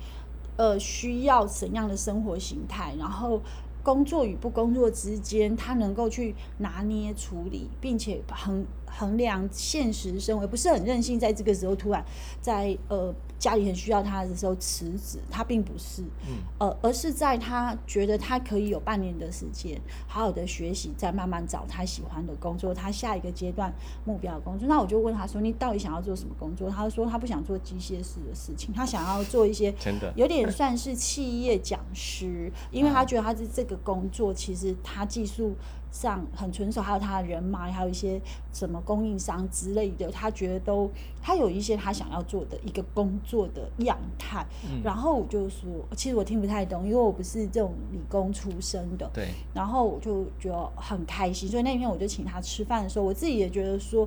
[0.59, 2.95] 呃，需要怎样的生活形态？
[2.99, 3.41] 然后
[3.83, 12.05] 工作与不工作之间，他能够去拿捏处理，并且很衡量现实生活，不是很任性，在这个时候突然
[12.41, 13.15] 在呃。
[13.39, 23.73] 家里很需要他的时候辞职，他并不是，嗯，呃，而是在他觉得他可以有半年的时间，好好的学习，再慢慢找他喜欢的工作，他下一个阶段
[24.05, 24.67] 目标的工作。
[24.67, 35.55] 那我就问他说：“你到底想要做什么工作？”他说：“他不想做机械式的事情，他想要做一些 真的有点算是企业讲师，因为他觉得他是这个工作，其实他技术。”
[35.91, 38.21] 上很纯熟，还有他的人脉，还有一些
[38.53, 40.91] 什么供应商之类的，他觉得都
[41.23, 44.47] 他有一些他想要做的一个工作的样态。
[44.65, 49.11] 嗯、然后我就说，其实我听不太懂，因为我不是这种理工出身的。
[49.15, 49.29] 对。
[49.55, 54.07] 然后我就觉得很开心，所以那天我就请他吃饭的时候，我自己也觉得说，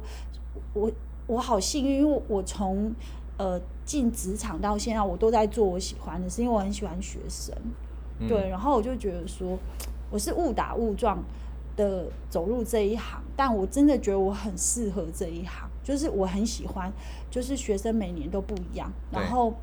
[0.73, 0.89] 我
[1.25, 2.93] 我好幸运，因为我从
[3.37, 7.55] 呃进职场到现在，我都在做我喜欢的事，因为我很喜欢学生。
[8.19, 8.47] 嗯、对。
[8.49, 9.57] 然后我就觉得说，
[10.11, 11.17] 我是误打误撞。
[11.75, 16.91] 的走入这一行，但我真的觉得我很适合这一行，就是我很喜欢，
[17.29, 19.53] 就是学生每年都不一样，然后，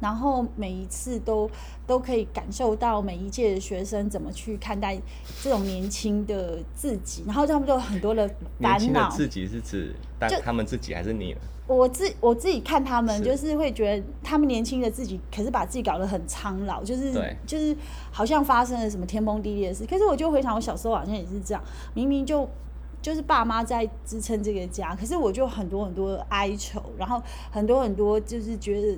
[0.00, 1.50] 然后每一次都
[1.86, 4.98] 都可以感受到每一届的学生怎么去看待
[5.42, 8.28] 这种年轻的自己，然后他们就有很多的
[8.60, 9.08] 烦恼。
[9.10, 11.36] 自己是指但他们自己还是你？
[11.68, 17.12] 我自我自己看他们，就是会觉得他们年轻的自己，可是把自己搞得很苍老，就是
[17.44, 17.76] 就是
[18.12, 19.84] 好像发生了什么天崩地裂的事。
[19.84, 22.48] 可是我就回想，我小时候好像也是这样，明明就
[23.02, 28.96] 就是爸妈在支撑这个家，可是我就很多很多哀愁，然后很多很多就是觉得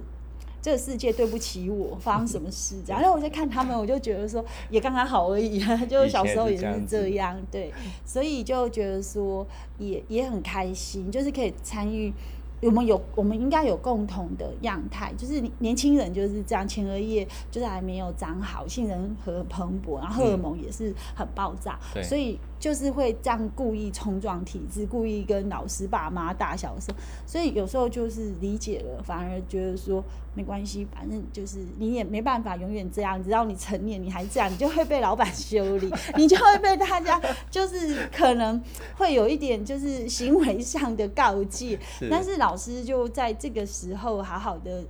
[0.61, 3.01] 这个世界对不起我，发生什么事这样。
[3.01, 7.73] 然后我在看他们，我就觉得说也刚刚好而已，就小时候也是这样，对，
[8.05, 9.47] 所以就觉得说
[9.79, 12.13] 也也很开心，就是可以参与。
[12.61, 26.95] 我们有，我们应该有共同的样态，就是年轻人就是这样，前额叶就是还没有长好，杏仁核蓬勃，然后荷尔蒙也是很爆炸，嗯、所以就是会这样故意冲撞体制，故意跟老师、爸妈大小声，
[27.27, 30.03] 所以有时候就是理解了，反而觉得说
[30.35, 38.59] 没关系，反正就是你也没办法永远这样，只要你成年你还这样，你就会被老板修理，你就会被大家就是可能
[38.97, 41.79] 会有一点就是行为上的告诫，
[42.11, 42.39] 但是。
[42.39, 44.85] 老师就在这个时候好好的，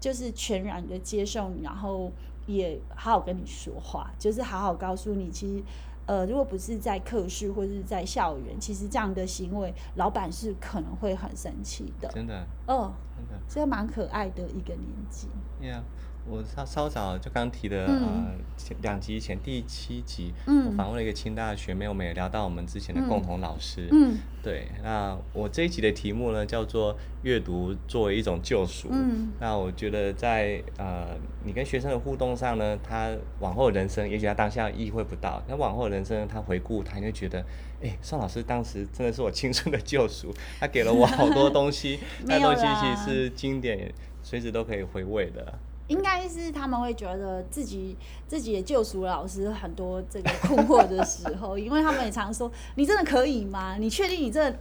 [0.00, 2.10] 就是全然的接受你，然后
[2.46, 5.62] 也好好跟你说话，就是好好告诉你，其实，
[6.06, 12.08] 呃，如果不是在课室或者是在校园，其实这样的行为，老板是可能会很生气的。
[12.08, 15.28] 真的，哦，真的，这蛮可爱的一个年纪。
[15.60, 15.82] Yeah.
[16.28, 18.34] 我稍稍早就刚提的，呃，
[18.82, 23.88] 两集前第七集，嗯、我访问了一个清大的学妹，我们也聊到我们之前的共同老师。
[23.92, 24.66] 嗯，对。
[24.82, 28.88] 那我这一集的题目呢，叫做“阅读作为一种救赎”。
[28.92, 37.38] 嗯，那我觉得在呃，你跟学生的互动上呢，他往后人生，也许他当下意会不到，那往后人生他回顾，他就觉得，
[37.80, 45.56] 哎、欸，宋老师当时真的是我青春的救赎，他给了我好多东西， 那东西其实是经典，随时都可以回味的。
[45.88, 47.96] 应该是他们会觉得自己
[48.26, 53.76] 自己也救赎了老师很多这个困惑的时候，因为他们也常说：“你真的可以吗？
[53.78, 54.52] 你确定你这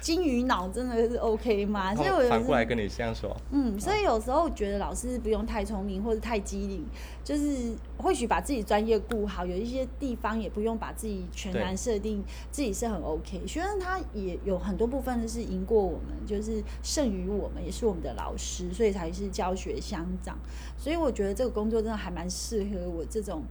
[0.00, 1.94] 金鱼脑真的是 OK 吗？
[1.94, 3.36] 所以我反过来跟你这样说。
[3.50, 6.84] 嗯，所以有时候觉得老师不用太聪明或者太机灵，
[7.22, 13.46] 就是或许把自己专业顾好，有一些地方也不用把自己全然设定自己是很 OK。
[13.46, 20.38] 学生他也有很多部分是赢过我们，就是胜于我们，也是我们的老师，所以才是教学相长。
[20.76, 23.42] 所以我觉得这个工作真的还蛮适合我这种。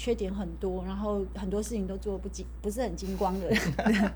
[0.00, 3.58] 缺点很多，然后很多事情都做不精，不是很精光的人。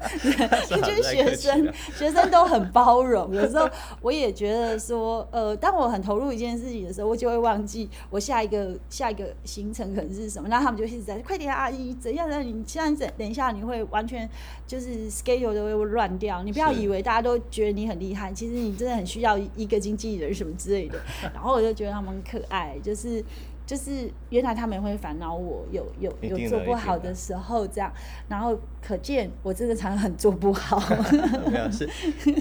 [0.83, 3.35] 就是学生，学生都很包容。
[3.35, 3.69] 有时候
[4.01, 10.49] 我也觉得说，呃，当我很投入一件事情的时候，我就会忘记我下一个下一个行程可能是什么。
[10.49, 12.31] 然后他们就一直在快点阿姨怎样？
[12.43, 14.27] 你现在等等一下，你会完全
[14.67, 16.43] 就是 schedule 都会乱掉。
[16.43, 20.99] 你不要以为大家都觉得你很厉害，其实你真的很需要一个经纪人什么之类的。
[21.35, 23.23] 然后我就觉得他们很可爱，就是。
[23.67, 27.91] 就是原来他们会烦恼我有有有做不好的时候这样，
[28.29, 30.79] 然后可见我真的常常很做不好。
[31.51, 31.89] 没有是，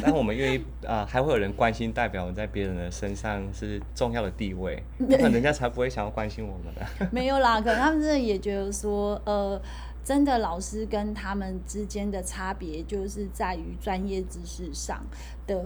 [0.01, 6.81] 但我们愿意啊、呃，还会有人关心，代表我在别人的身上是重要的地位， 那人家才不会想要关心我们的。
[7.11, 9.61] 没有啦，可能他们真的也觉得说，呃，
[10.03, 15.01] 真的老师跟他们之间的差别就是在于专业知识上
[15.47, 15.63] 的。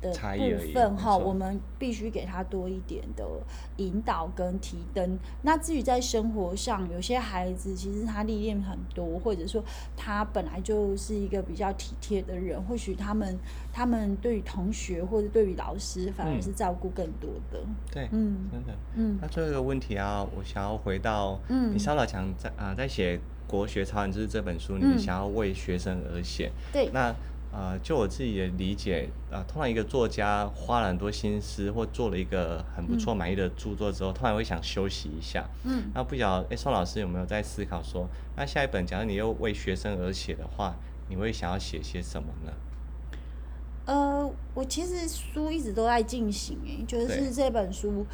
[0.00, 3.24] 的部分哈，我们必须给他多一点的
[3.76, 5.18] 引导跟提灯。
[5.42, 9.62] 那至于在生活上，有些孩子其实他历练很多，或者说
[9.96, 13.36] 他本来就是一个比较体贴的人，或许他们
[13.72, 17.58] 他们对于同学或者对于老师反而是照顾更多的。
[17.64, 19.18] 嗯、对，嗯，真的，嗯。
[19.20, 27.14] 那最后一个问题啊，我想要回到，嗯，你萧老强在啊、呃，在写《国学超人》就是这本书，你想要为学生而写，嗯、对，那。
[27.50, 35.48] 啊、呃，就我自己的理解，啊、呃，通常一个作家花了很多心思，或做了一个很不错、满意的著作之后，嗯、突然会想休息一下。
[35.64, 35.90] 嗯。
[35.94, 40.76] 那不晓得，哎，宋老师有没有在思考说，那下一本，假如你又为学生而写的话，
[41.08, 42.52] 你会想要写些什么呢？
[43.86, 48.06] 呃，我其实书一直都在进行，哎，就是这本书，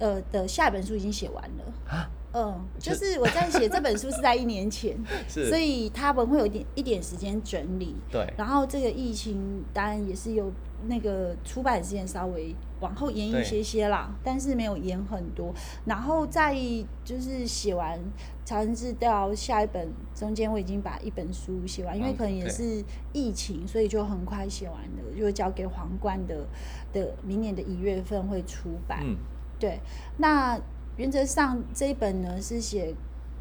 [0.00, 1.64] 呃的下一本书已经写完了。
[1.88, 2.10] 啊。
[2.34, 4.96] 嗯，就是我在写这本书是在一年前，
[5.28, 7.94] 是所以他们会有一点一点时间整理。
[8.10, 10.50] 对，然后这个疫情当然也是有
[10.86, 15.54] 那个出版时间稍微往后延一些些啦，但是没有延很多。
[15.84, 16.56] 然后在
[17.04, 17.98] 就是写完
[18.46, 26.46] 《超人之道》下一本中间，我已经把一本书写完，因为可能也是疫情，所以就很快写完了，就交给皇冠的
[26.94, 29.00] 的明年的一月份会出版。
[29.04, 29.18] 嗯，
[29.58, 29.78] 对，
[30.16, 30.58] 那。
[30.96, 32.94] 原则上这一本呢是写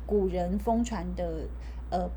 [0.06, 1.48] 古人疯传的
[1.90, 2.10] 呃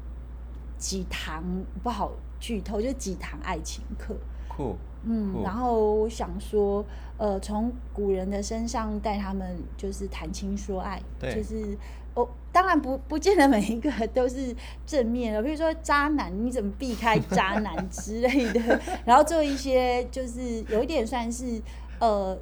[0.79, 1.43] 几堂
[1.83, 4.15] 不好剧透，就几堂爱情课。
[4.49, 6.85] 酷，嗯，然后我想说，
[7.19, 11.77] 呃，从古人的身上带他们就是谈情说爱，就是
[12.15, 14.55] 哦，当然不不见得每一个都是
[14.87, 21.61] 正面的，比如说渣男，你怎么避开渣男之类的， 然后做一些就是有一点算是
[21.99, 22.39] 呃。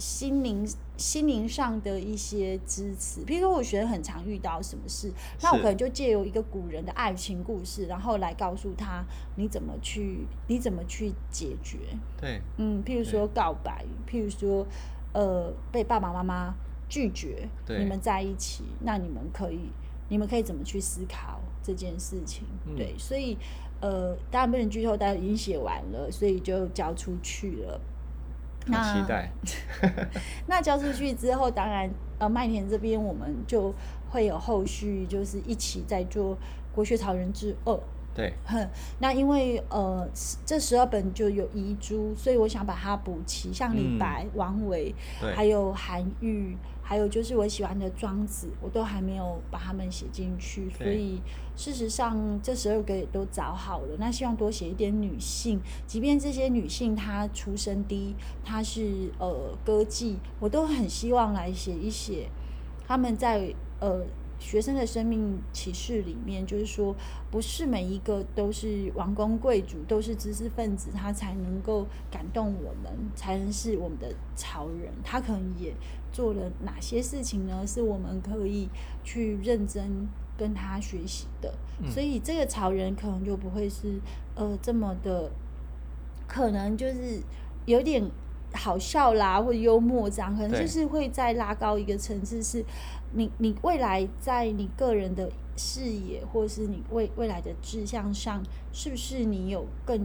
[0.00, 9.04] 心灵心灵上的一些支持，比如说我学生很常遇到什么事，那我可能就借由一个古人的爱情故事，然后来告诉他
[9.36, 11.78] 你怎么去你怎么去解决。
[12.18, 14.66] 对，嗯，譬如说告白，譬如说
[15.12, 16.54] 呃被爸爸妈妈
[16.88, 19.70] 拒绝，你们在一起，那你们可以
[20.08, 22.44] 你们可以怎么去思考这件事情？
[22.66, 23.36] 嗯、对，所以
[23.80, 27.80] 呃当然不能剧透，大家已经写完了，所以就交出去了。
[28.66, 29.30] 那期待。
[30.46, 33.74] 那交出去之后，当然，呃，麦田这边我们就
[34.10, 36.34] 会有后续，就是一起在做
[36.74, 37.72] 《国学草人之二》。
[38.14, 38.32] 对。
[38.44, 40.08] 哼，那因为呃，
[40.44, 44.94] 这十二本就有遗珠，所以我想把它补齐，像李白、嗯、王维，
[45.34, 46.56] 还有韩愈。
[46.90, 51.20] 还有就是我喜欢的庄子，我都还没有把他们写进去，所以
[51.54, 53.96] 事实上这十二个也都找好了。
[53.96, 62.28] 那希望多写一点女性，即便这些女性她出身低，她是呃歌妓，我都很希望来写一写
[62.88, 64.04] 她们在呃。
[64.40, 66.96] 学生的生命启示里面，就是说，
[67.30, 74.90] 不是每一个都是王公贵族，都是知识分子，他才能够感动我们，才能是我们的潮人。
[75.04, 75.74] 他可能也
[76.10, 77.64] 做了哪些事情呢？
[77.66, 78.68] 是我们可以
[79.04, 81.54] 去认真跟他学习的。
[81.78, 81.90] 嗯。
[81.90, 84.00] 所以这个潮人可能就不会是
[84.34, 85.30] 呃这么的，
[86.26, 87.22] 可能就是
[87.66, 88.10] 有点
[88.52, 92.64] 好笑啦，或幽默这样，可能就是会再拉高一个层次是。
[93.12, 98.40] 你你未来在你个人的视野，或是你未未来的志向上，
[98.72, 100.00] 是不是你有更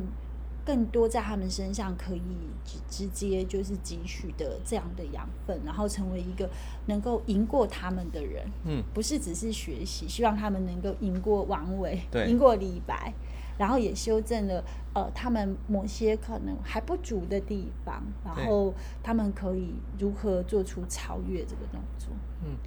[0.66, 2.22] 更多在他们身上可以
[2.66, 6.50] 直直接就是汲取的这样的养分，然后成为一个
[6.88, 8.44] 能够赢过他们的人？
[8.64, 13.14] 嗯，不是只是学习，希望他们能够赢过王维，对，赢过李白。
[13.58, 22.10] 然后也修正了呃他们某些可能还不足的地方，然后他们可以如何做出超越这个动作。
[22.44, 22.58] 嗯，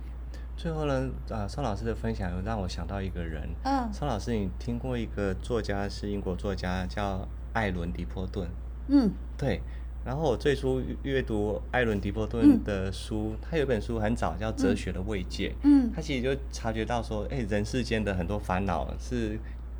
[0.56, 3.48] 最后呢，啊，宋老师的分享又让我想到一个人。
[3.64, 8.48] 嗯，宋老师，你听过一个作家是英国作家叫艾伦·迪波顿？
[8.88, 9.60] 嗯，对。
[10.04, 15.50] 然后我最初阅读艾伦·迪波顿的书，嗯、他有一本书很早叫《哲学的慰藉》。
[15.64, 19.38] 嗯，他其实就察觉到说，哎，人世间的很多烦恼是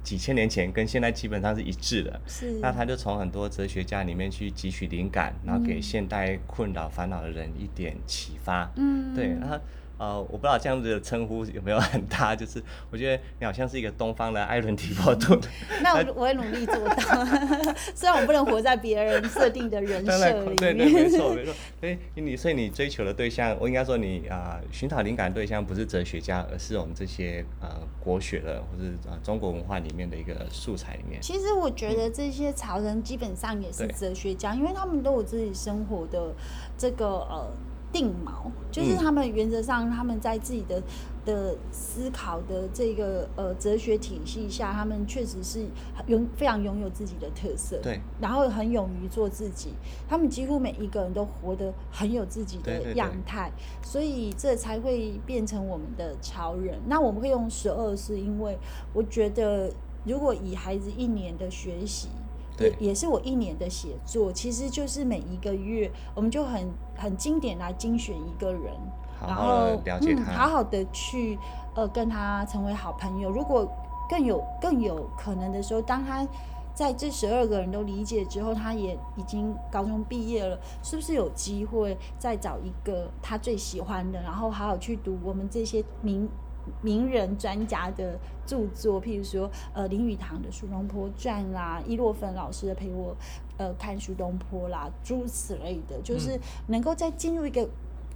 [0.09, 2.19] 几千年前跟现在基本上是一致的。
[2.27, 2.59] 是。
[2.63, 8.73] 那他就从很多哲学家里面去汲取灵感，然后给现代困扰烦恼的人一点启发。
[8.77, 9.61] 嗯，对，然后。
[9.99, 15.39] 呃，我不知道这样子的称呼有没有很大，就是我觉得你好像是一个东方的艾伦·提波顿。
[15.83, 16.95] 那我我会努力做到，
[17.97, 20.57] 虽然我不能活在别人设定的人设里面。
[20.57, 21.53] 对对，没错 没错。
[21.81, 27.69] 所以你所以你追求的对象，我应该说你啊，寻找灵感的对象不是哲学家，而是我们这些呃
[27.99, 31.21] 国学的或者啊中国文化里面的一个素材里面。
[31.21, 36.33] 其实我觉得这些潮人基本上也是哲学家，嗯、因为他们都有自己生活的
[36.77, 37.51] 这个呃。
[37.93, 40.83] 定锚，就是他们原则上他们在自己的
[41.25, 45.67] 的思考的这个呃哲学体系下，他们确实是
[46.07, 49.75] 拥非常拥有自己的特色，对，然后很勇于做自己。
[50.09, 53.51] 他们几乎每一个人都活得很有自己的样态，
[53.83, 56.79] 所以这才会变成我们的潮人。
[56.87, 58.59] 那我们会用十二，是因为
[58.93, 59.73] 我觉得
[60.05, 62.09] 如果以孩子一年的学习。
[62.59, 68.73] 也也是我一年的写作，其实就是每一个月，我们就很很经典来精选一个人，
[69.21, 71.39] 好好然后了解他，嗯，好好的去
[71.75, 73.31] 呃跟他成为好朋友。
[73.31, 73.71] 如果
[74.09, 76.27] 更有更有可能的时候，当他
[76.75, 86.29] 在这十二个人都理解之后，他也已经高中毕业了，是不是有机会再找一个他最喜欢的，然后好好去读我们这些名。
[86.83, 93.17] 名人专家的著作，譬如说，呃，林语堂的《苏东坡传》啦，伊洛芬老师的《陪我
[93.57, 96.39] 呃看苏东坡》啦，诸如此类的，就是
[96.69, 97.69] 能够再进入一个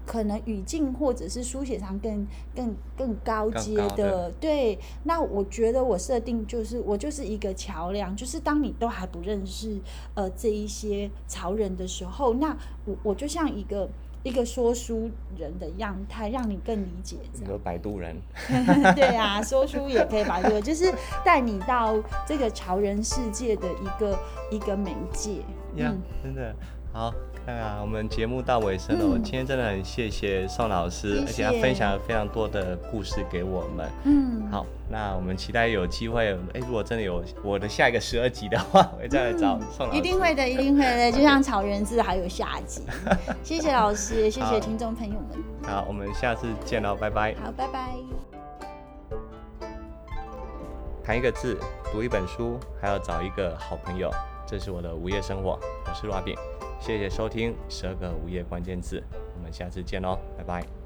[0.05, 4.79] 可能语境或者是书写上更更更高阶的，对。
[5.05, 9.81] 那我觉得我设定就是我就是一个桥梁，就是当你都还不认识
[10.15, 13.89] 呃这一些潮人的时候，那我我就像一个。
[14.23, 17.17] 一个说书人的样态，让你更理解。
[17.41, 18.17] 一个摆渡人。
[18.95, 20.93] 对啊，说书也可以摆渡，就是
[21.25, 21.97] 带你到
[22.27, 24.19] 这个潮人世界的一个
[24.51, 25.39] 一个媒介。
[25.77, 26.55] 呀、yeah, 嗯，真的
[26.93, 27.13] 好。
[27.45, 29.05] 看啊，我们节目到尾声了。
[29.05, 33.91] 我、嗯、今天真的很谢谢宋老师，谢谢，而且他分享了非常多的故事给我们。
[34.05, 39.99] 嗯，好，那我们期待有机会，哎，如果真的有我的下一个十二集的话，我会再来找宋老师。
[39.99, 41.11] 一定会的，一定会的。
[41.11, 42.83] 就像草原志还有下集。
[43.43, 45.43] 谢谢老师，谢谢听众朋友们。
[45.65, 47.35] 好，我们下次见喽，拜拜。
[47.43, 47.91] 好，拜拜。
[51.05, 51.59] 谈一个字，
[51.93, 54.09] 读一本书，还要找一个好朋友，
[54.47, 55.59] 这是我的午夜生活。
[55.85, 56.39] 我是 Robin。
[56.85, 59.01] 谢谢收听十二个午夜关键字，
[59.37, 60.82] 我们下次见喽，拜拜。